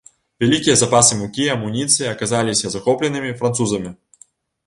[0.43, 3.93] Вялікія запасы мукі, амуніцыі аказаліся захопленымі французамі.